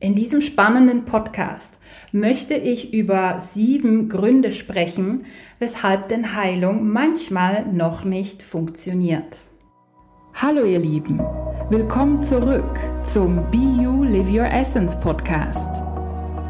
[0.00, 1.80] In diesem spannenden Podcast
[2.12, 5.24] möchte ich über sieben Gründe sprechen,
[5.58, 9.48] weshalb denn Heilung manchmal noch nicht funktioniert.
[10.34, 11.18] Hallo ihr Lieben,
[11.68, 15.82] willkommen zurück zum Be You Live Your Essence Podcast.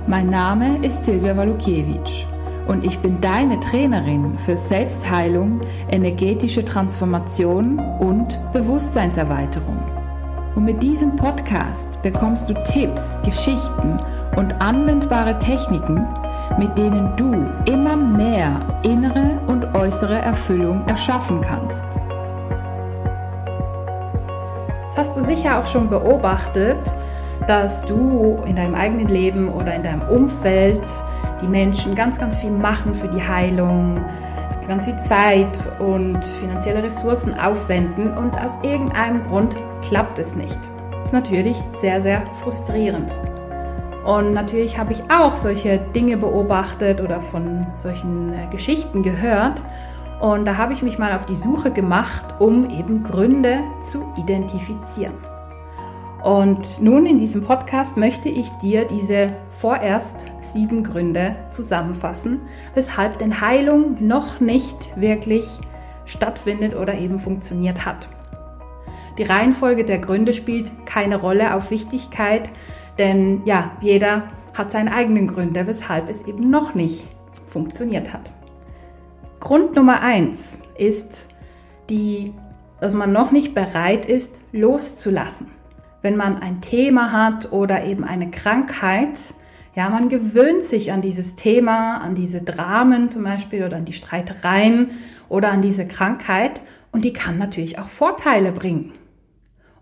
[0.07, 2.27] Mein Name ist Silvia Walukiewicz
[2.67, 9.88] und ich bin deine Trainerin für Selbstheilung, energetische Transformation und Bewusstseinserweiterung.
[10.59, 14.01] Und mit diesem Podcast bekommst du Tipps, Geschichten
[14.35, 16.05] und anwendbare Techniken,
[16.59, 21.85] mit denen du immer mehr innere und äußere Erfüllung erschaffen kannst.
[24.89, 26.93] Das hast du sicher auch schon beobachtet,
[27.47, 30.83] dass du in deinem eigenen Leben oder in deinem Umfeld
[31.41, 34.01] die Menschen ganz, ganz viel machen für die Heilung,
[34.66, 40.59] ganz viel Zeit und finanzielle Ressourcen aufwenden und aus irgendeinem Grund klappt es nicht.
[40.92, 43.12] Das ist natürlich sehr, sehr frustrierend.
[44.04, 49.62] Und natürlich habe ich auch solche Dinge beobachtet oder von solchen äh, Geschichten gehört.
[50.20, 55.15] Und da habe ich mich mal auf die Suche gemacht, um eben Gründe zu identifizieren.
[56.24, 62.40] Und nun in diesem Podcast möchte ich dir diese vorerst sieben Gründe zusammenfassen,
[62.74, 65.47] weshalb denn Heilung noch nicht wirklich
[66.06, 68.09] stattfindet oder eben funktioniert hat.
[69.19, 72.50] Die Reihenfolge der Gründe spielt keine Rolle auf Wichtigkeit,
[72.99, 74.25] denn ja, jeder
[74.56, 77.06] hat seine eigenen Gründe, weshalb es eben noch nicht
[77.47, 78.33] funktioniert hat.
[79.41, 81.28] Grund Nummer eins ist
[81.91, 82.33] die,
[82.81, 85.49] dass man noch nicht bereit ist, loszulassen
[86.03, 89.34] wenn man ein Thema hat oder eben eine Krankheit,
[89.75, 93.93] ja, man gewöhnt sich an dieses Thema, an diese Dramen zum Beispiel oder an die
[93.93, 94.91] Streitereien
[95.28, 96.60] oder an diese Krankheit
[96.91, 98.93] und die kann natürlich auch Vorteile bringen.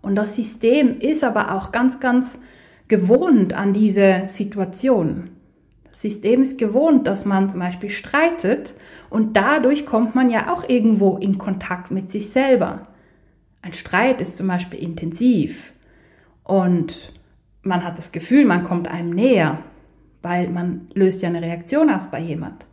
[0.07, 2.39] Und das System ist aber auch ganz, ganz
[2.87, 5.31] gewohnt an diese Situation.
[5.89, 8.73] Das System ist gewohnt, dass man zum Beispiel streitet
[9.09, 12.83] und dadurch kommt man ja auch irgendwo in Kontakt mit sich selber.
[13.61, 15.73] Ein Streit ist zum Beispiel intensiv.
[16.45, 17.11] Und
[17.63, 19.59] man hat das Gefühl, man kommt einem näher,
[20.21, 22.65] weil man löst ja eine Reaktion aus bei jemand.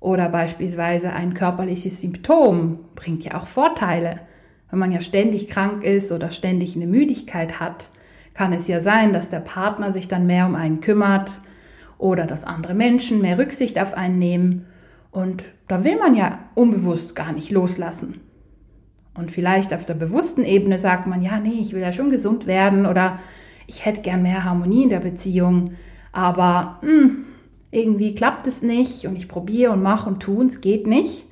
[0.00, 4.20] Oder beispielsweise ein körperliches Symptom bringt ja auch Vorteile.
[4.72, 7.90] Wenn man ja ständig krank ist oder ständig eine Müdigkeit hat,
[8.32, 11.42] kann es ja sein, dass der Partner sich dann mehr um einen kümmert
[11.98, 14.64] oder dass andere Menschen mehr Rücksicht auf einen nehmen.
[15.10, 18.20] Und da will man ja unbewusst gar nicht loslassen.
[19.12, 22.46] Und vielleicht auf der bewussten Ebene sagt man, ja, nee, ich will ja schon gesund
[22.46, 23.18] werden oder
[23.66, 25.74] ich hätte gern mehr Harmonie in der Beziehung,
[26.12, 27.24] aber mh, hm,
[27.70, 31.26] irgendwie klappt es nicht und ich probiere und mache und tue und es geht nicht.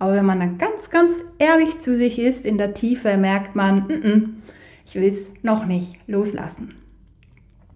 [0.00, 3.86] Aber wenn man dann ganz, ganz ehrlich zu sich ist, in der Tiefe merkt man,
[3.86, 4.28] mh, mh,
[4.86, 6.74] ich will es noch nicht loslassen.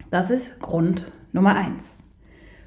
[0.09, 1.99] Das ist Grund Nummer eins.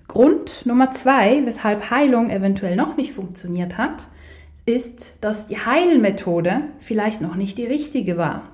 [0.07, 4.07] Grund Nummer zwei, weshalb Heilung eventuell noch nicht funktioniert hat,
[4.65, 8.45] ist, dass die Heilmethode vielleicht noch nicht die richtige war.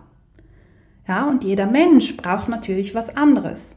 [1.07, 3.77] Ja, und jeder Mensch braucht natürlich was anderes.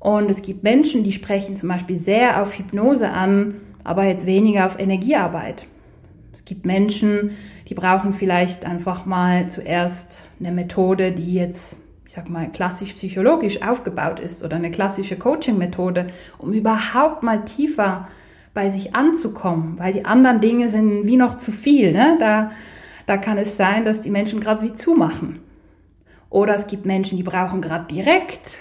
[0.00, 4.66] Und es gibt Menschen, die sprechen zum Beispiel sehr auf Hypnose an, aber jetzt weniger
[4.66, 5.68] auf Energiearbeit.
[6.34, 7.30] Es gibt Menschen,
[7.68, 13.62] die brauchen vielleicht einfach mal zuerst eine Methode, die jetzt, ich sag mal, klassisch psychologisch
[13.62, 16.08] aufgebaut ist oder eine klassische Coaching-Methode,
[16.38, 18.08] um überhaupt mal tiefer
[18.52, 21.92] bei sich anzukommen, weil die anderen Dinge sind wie noch zu viel.
[21.92, 22.16] Ne?
[22.18, 22.50] Da,
[23.06, 25.40] da kann es sein, dass die Menschen gerade wie zumachen.
[26.30, 28.58] Oder es gibt Menschen, die brauchen gerade direkt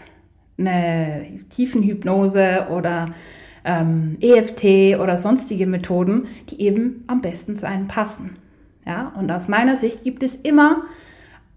[0.60, 3.14] eine Tiefenhypnose oder
[3.64, 8.38] ähm, EFT oder sonstige Methoden, die eben am besten zu einem passen.
[8.86, 10.84] Ja, und aus meiner Sicht gibt es immer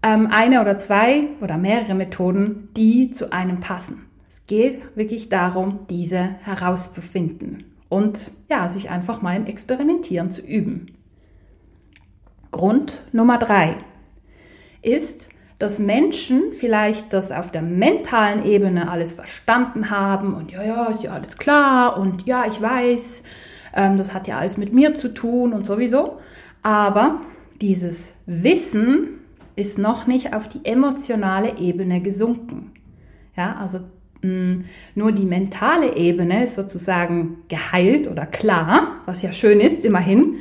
[0.01, 4.05] ähm, eine oder zwei oder mehrere Methoden, die zu einem passen.
[4.29, 10.87] Es geht wirklich darum, diese herauszufinden und ja, sich einfach mal im Experimentieren zu üben.
[12.51, 13.77] Grund Nummer drei
[14.81, 15.29] ist,
[15.59, 21.03] dass Menschen vielleicht das auf der mentalen Ebene alles verstanden haben und ja, ja, ist
[21.03, 23.23] ja alles klar und ja, ich weiß,
[23.75, 26.19] ähm, das hat ja alles mit mir zu tun und sowieso.
[26.61, 27.21] Aber
[27.61, 29.19] dieses Wissen
[29.55, 32.71] ist noch nicht auf die emotionale Ebene gesunken.
[33.35, 33.79] Ja, also
[34.21, 34.59] Mm,
[34.95, 40.35] nur die mentale Ebene ist sozusagen geheilt oder klar, was ja schön ist, immerhin.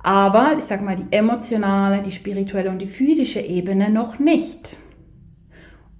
[0.00, 4.78] Aber ich sage mal, die emotionale, die spirituelle und die physische Ebene noch nicht.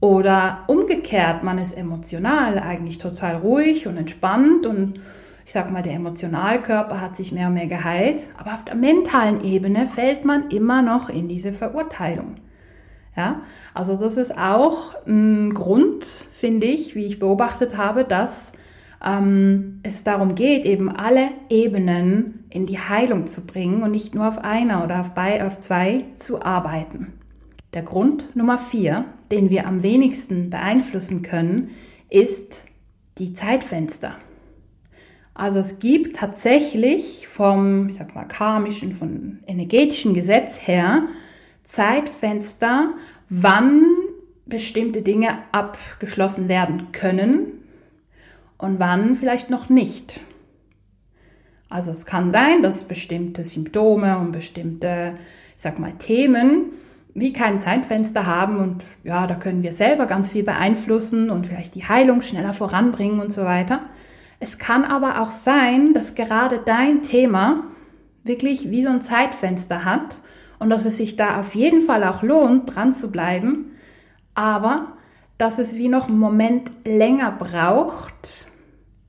[0.00, 5.00] Oder umgekehrt, man ist emotional eigentlich total ruhig und entspannt und
[5.44, 9.42] ich sage mal, der Emotionalkörper hat sich mehr und mehr geheilt, aber auf der mentalen
[9.42, 12.34] Ebene fällt man immer noch in diese Verurteilung.
[13.16, 13.40] Ja,
[13.74, 18.52] also das ist auch ein Grund, finde ich, wie ich beobachtet habe, dass
[19.04, 24.26] ähm, es darum geht, eben alle Ebenen in die Heilung zu bringen und nicht nur
[24.26, 27.12] auf einer oder auf, bei, auf zwei zu arbeiten.
[27.74, 31.70] Der Grund Nummer vier, den wir am wenigsten beeinflussen können,
[32.08, 32.64] ist
[33.18, 34.16] die Zeitfenster.
[35.34, 41.06] Also es gibt tatsächlich vom, ich sag mal, karmischen, von energetischen Gesetz her
[41.62, 42.94] Zeitfenster,
[43.28, 43.84] wann
[44.46, 47.57] bestimmte Dinge abgeschlossen werden können
[48.58, 50.20] und wann vielleicht noch nicht.
[51.68, 55.14] Also es kann sein, dass bestimmte Symptome und bestimmte,
[55.54, 56.72] ich sag mal, Themen
[57.14, 61.74] wie kein Zeitfenster haben und ja, da können wir selber ganz viel beeinflussen und vielleicht
[61.74, 63.80] die Heilung schneller voranbringen und so weiter.
[64.40, 67.64] Es kann aber auch sein, dass gerade dein Thema
[68.22, 70.20] wirklich wie so ein Zeitfenster hat
[70.58, 73.72] und dass es sich da auf jeden Fall auch lohnt, dran zu bleiben,
[74.34, 74.97] aber
[75.38, 78.48] dass es wie noch einen Moment länger braucht,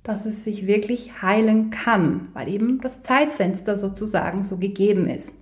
[0.03, 5.33] dass es sich wirklich heilen kann, weil eben das Zeitfenster sozusagen so gegeben ist.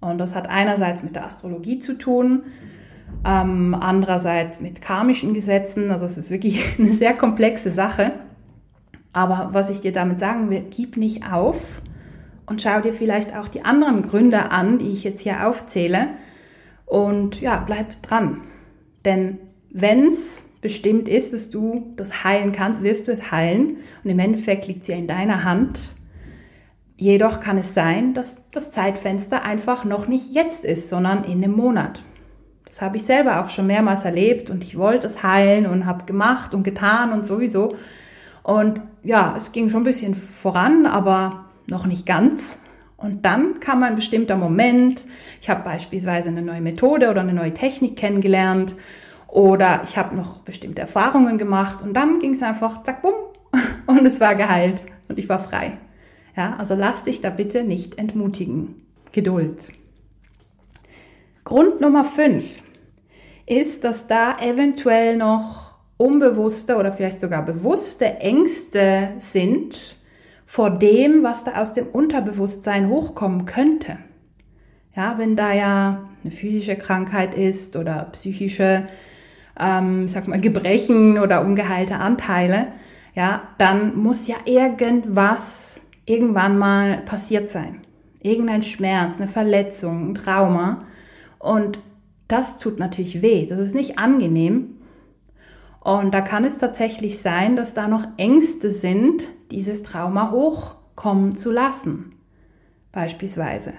[0.00, 2.44] Und das hat einerseits mit der Astrologie zu tun,
[3.24, 5.90] ähm, andererseits mit karmischen Gesetzen.
[5.90, 8.12] Also es ist wirklich eine sehr komplexe Sache.
[9.12, 11.82] Aber was ich dir damit sagen will, gib nicht auf
[12.46, 16.08] und schau dir vielleicht auch die anderen Gründe an, die ich jetzt hier aufzähle.
[16.86, 18.42] Und ja, bleib dran.
[19.04, 19.38] Denn
[19.70, 23.78] wenn es bestimmt ist, dass du das heilen kannst, wirst du es heilen.
[24.04, 25.94] Und im Endeffekt liegt es ja in deiner Hand.
[26.96, 31.52] Jedoch kann es sein, dass das Zeitfenster einfach noch nicht jetzt ist, sondern in einem
[31.52, 32.02] Monat.
[32.66, 36.04] Das habe ich selber auch schon mehrmals erlebt und ich wollte es heilen und habe
[36.04, 37.74] gemacht und getan und sowieso.
[38.42, 42.58] Und ja, es ging schon ein bisschen voran, aber noch nicht ganz.
[42.96, 45.06] Und dann kam ein bestimmter Moment.
[45.40, 48.76] Ich habe beispielsweise eine neue Methode oder eine neue Technik kennengelernt
[49.30, 53.14] oder ich habe noch bestimmte Erfahrungen gemacht und dann ging es einfach zack, bumm
[53.86, 55.72] und es war geheilt und ich war frei.
[56.36, 58.86] Ja, also lass dich da bitte nicht entmutigen.
[59.12, 59.68] Geduld.
[61.42, 62.62] Grund Nummer 5
[63.46, 69.96] ist, dass da eventuell noch unbewusste oder vielleicht sogar bewusste Ängste sind
[70.46, 73.98] vor dem, was da aus dem Unterbewusstsein hochkommen könnte.
[74.94, 78.86] Ja, wenn da ja eine physische Krankheit ist oder psychische,
[79.60, 82.72] ähm, sag mal, Gebrechen oder ungeheilte Anteile,
[83.14, 87.82] ja, dann muss ja irgendwas irgendwann mal passiert sein.
[88.20, 90.80] Irgendein Schmerz, eine Verletzung, ein Trauma.
[91.38, 91.78] Und
[92.28, 93.46] das tut natürlich weh.
[93.46, 94.76] Das ist nicht angenehm.
[95.80, 101.50] Und da kann es tatsächlich sein, dass da noch Ängste sind, dieses Trauma hochkommen zu
[101.50, 102.14] lassen.
[102.92, 103.72] Beispielsweise.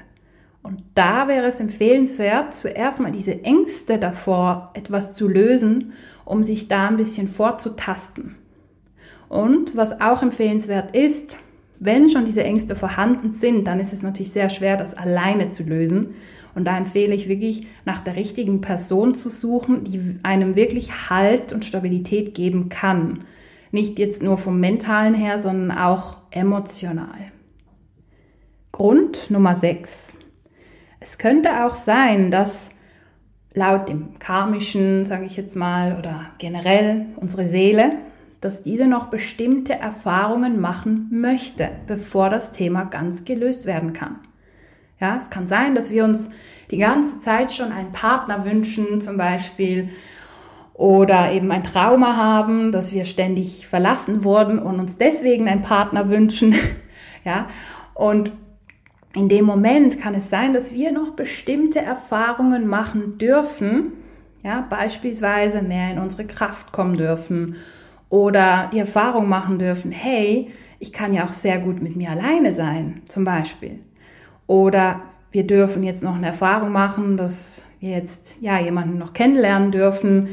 [0.64, 5.94] Und da wäre es empfehlenswert, zuerst mal diese Ängste davor etwas zu lösen,
[6.24, 8.36] um sich da ein bisschen vorzutasten.
[9.28, 11.38] Und was auch empfehlenswert ist,
[11.80, 15.64] wenn schon diese Ängste vorhanden sind, dann ist es natürlich sehr schwer, das alleine zu
[15.64, 16.14] lösen.
[16.54, 21.54] Und da empfehle ich wirklich, nach der richtigen Person zu suchen, die einem wirklich Halt
[21.54, 23.24] und Stabilität geben kann.
[23.72, 27.32] Nicht jetzt nur vom mentalen her, sondern auch emotional.
[28.72, 30.18] Grund Nummer 6.
[31.04, 32.70] Es könnte auch sein, dass
[33.56, 37.94] laut dem karmischen, sage ich jetzt mal, oder generell unsere Seele,
[38.40, 44.20] dass diese noch bestimmte Erfahrungen machen möchte, bevor das Thema ganz gelöst werden kann.
[45.00, 46.30] Ja, es kann sein, dass wir uns
[46.70, 49.90] die ganze Zeit schon einen Partner wünschen, zum Beispiel,
[50.76, 56.10] oder eben ein Trauma haben, dass wir ständig verlassen wurden und uns deswegen einen Partner
[56.10, 56.56] wünschen.
[57.26, 57.48] ja,
[57.96, 58.32] und
[59.14, 63.94] in dem Moment kann es sein, dass wir noch bestimmte Erfahrungen machen dürfen,
[64.44, 67.58] ja, beispielsweise mehr in unsere Kraft kommen dürfen
[68.10, 70.50] oder die Erfahrung machen dürfen, hey,
[70.80, 73.80] ich kann ja auch sehr gut mit mir alleine sein, zum Beispiel.
[74.48, 75.02] Oder
[75.32, 80.30] wir dürfen jetzt noch eine Erfahrung machen, dass wir jetzt ja jemanden noch kennenlernen dürfen,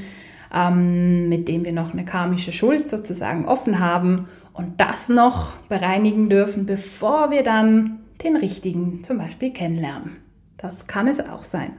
[0.54, 6.30] ähm, mit dem wir noch eine karmische Schuld sozusagen offen haben und das noch bereinigen
[6.30, 10.16] dürfen, bevor wir dann den richtigen zum Beispiel kennenlernen.
[10.56, 11.72] Das kann es auch sein.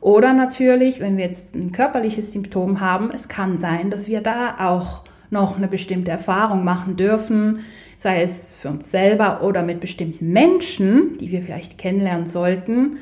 [0.00, 4.56] Oder natürlich, wenn wir jetzt ein körperliches Symptom haben, es kann sein, dass wir da
[4.60, 7.60] auch noch eine bestimmte Erfahrung machen dürfen,
[7.96, 12.98] sei es für uns selber oder mit bestimmten Menschen, die wir vielleicht kennenlernen sollten,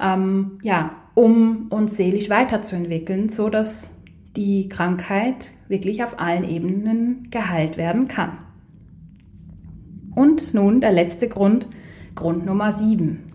[0.00, 3.90] ähm, ja, um uns seelisch weiterzuentwickeln, so dass
[4.36, 8.38] die Krankheit wirklich auf allen Ebenen geheilt werden kann.
[10.14, 11.66] Und nun der letzte Grund,
[12.18, 13.32] Grund Nummer 7.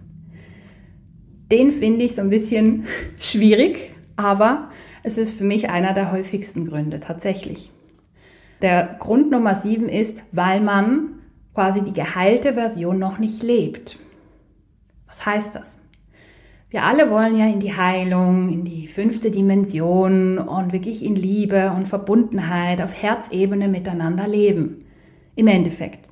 [1.49, 2.83] Den finde ich so ein bisschen
[3.17, 4.69] schwierig, Aber
[5.03, 7.71] es ist für mich einer der häufigsten Gründe tatsächlich.
[8.61, 11.19] Der Grund Nummer sieben ist, weil man
[11.53, 13.99] quasi die geheilte Version noch nicht lebt.
[15.07, 15.79] Was heißt das?
[16.69, 21.71] Wir alle wollen ja in die Heilung, in die fünfte Dimension und wirklich in Liebe
[21.71, 24.85] und Verbundenheit auf Herzebene miteinander leben.
[25.35, 26.09] Im Endeffekt.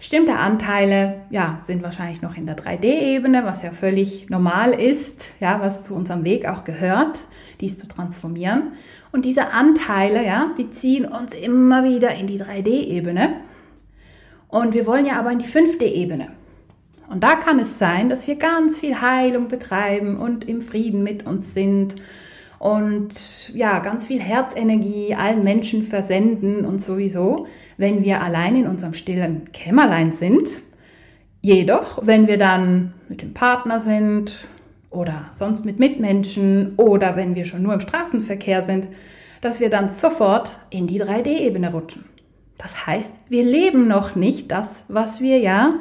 [0.00, 5.60] Bestimmte Anteile, ja, sind wahrscheinlich noch in der 3D-Ebene, was ja völlig normal ist, ja,
[5.60, 7.24] was zu unserem Weg auch gehört,
[7.60, 8.72] dies zu transformieren.
[9.12, 13.42] Und diese Anteile, ja, die ziehen uns immer wieder in die 3D-Ebene.
[14.48, 16.28] Und wir wollen ja aber in die 5D-Ebene.
[17.10, 21.26] Und da kann es sein, dass wir ganz viel Heilung betreiben und im Frieden mit
[21.26, 21.96] uns sind
[22.60, 27.46] und ja, ganz viel Herzenergie allen Menschen versenden und sowieso,
[27.78, 30.60] wenn wir allein in unserem stillen Kämmerlein sind.
[31.40, 34.46] Jedoch, wenn wir dann mit dem Partner sind
[34.90, 38.88] oder sonst mit Mitmenschen oder wenn wir schon nur im Straßenverkehr sind,
[39.40, 42.04] dass wir dann sofort in die 3D-Ebene rutschen.
[42.58, 45.76] Das heißt, wir leben noch nicht das, was wir ja,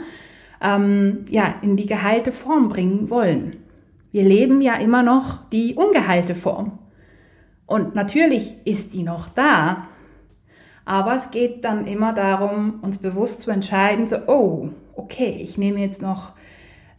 [0.64, 3.58] ähm, ja in die geheilte Form bringen wollen.
[4.12, 6.80] Wir leben ja immer noch die ungeheilte Form.
[7.66, 9.88] Und natürlich ist die noch da.
[10.86, 15.80] Aber es geht dann immer darum, uns bewusst zu entscheiden, so, oh, okay, ich nehme
[15.80, 16.34] jetzt noch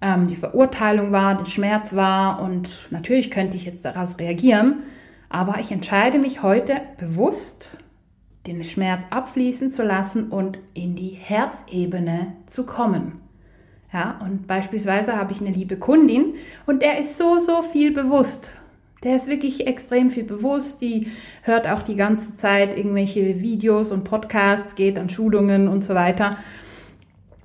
[0.00, 4.84] ähm, die Verurteilung wahr, den Schmerz wahr und natürlich könnte ich jetzt daraus reagieren,
[5.28, 7.78] aber ich entscheide mich heute bewusst,
[8.46, 13.20] den Schmerz abfließen zu lassen und in die Herzebene zu kommen.
[13.92, 16.34] Ja, und beispielsweise habe ich eine liebe Kundin
[16.66, 18.60] und der ist so, so viel bewusst.
[19.02, 20.80] Der ist wirklich extrem viel bewusst.
[20.82, 21.08] Die
[21.42, 26.36] hört auch die ganze Zeit irgendwelche Videos und Podcasts, geht an Schulungen und so weiter.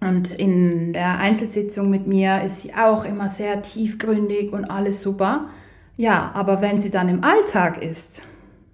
[0.02, 5.50] Und in der Einzelsitzung mit mir ist sie auch immer sehr tiefgründig und alles super.
[5.98, 8.22] Ja, aber wenn sie dann im Alltag ist,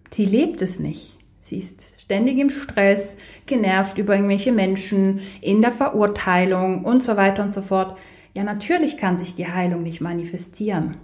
[0.10, 1.21] sie lebt es nicht.
[1.42, 3.18] Sie ist ständig im Stress,
[3.48, 7.98] genervt über irgendwelche Menschen, in der Verurteilung und so weiter und so fort.
[8.34, 10.98] Ja, natürlich kann sich die Heilung nicht manifestieren.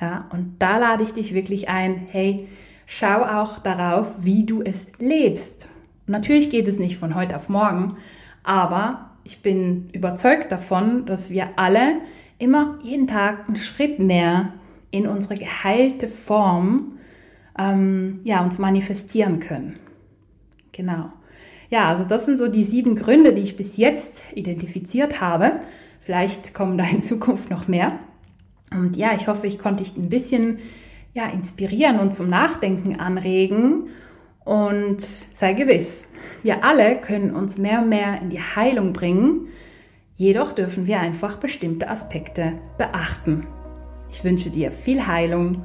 [0.00, 2.48] Ja, und da lade ich dich wirklich ein, hey,
[2.86, 5.68] schau auch darauf, wie du es lebst.
[6.06, 7.96] Natürlich geht es nicht von heute auf morgen,
[8.42, 12.00] aber ich bin überzeugt davon, dass wir alle
[12.38, 14.54] immer jeden Tag einen Schritt mehr
[14.90, 16.98] in unsere geheilte Form
[17.58, 19.78] ähm, ja, uns manifestieren können.
[20.72, 21.12] Genau.
[21.70, 25.60] Ja, also das sind so die sieben Gründe, die ich bis jetzt identifiziert habe.
[26.00, 27.98] Vielleicht kommen da in Zukunft noch mehr.
[28.72, 30.58] Und ja, ich hoffe, ich konnte dich ein bisschen
[31.14, 33.88] ja, inspirieren und zum Nachdenken anregen.
[34.44, 36.04] Und sei gewiss,
[36.42, 39.48] wir alle können uns mehr und mehr in die Heilung bringen.
[40.16, 43.46] Jedoch dürfen wir einfach bestimmte Aspekte beachten.
[44.10, 45.64] Ich wünsche dir viel Heilung